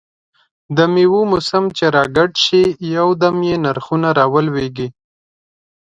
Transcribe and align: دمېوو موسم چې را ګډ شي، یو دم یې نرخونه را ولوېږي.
دمېوو 0.77 1.21
موسم 1.31 1.63
چې 1.77 1.85
را 1.95 2.03
ګډ 2.17 2.31
شي، 2.45 2.63
یو 2.97 3.07
دم 3.21 3.37
یې 3.49 3.55
نرخونه 3.63 4.09
را 4.17 4.25
ولوېږي. 4.33 4.87